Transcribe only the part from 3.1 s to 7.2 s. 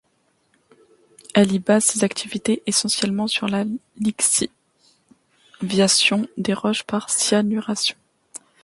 sur la lixiviation des roches par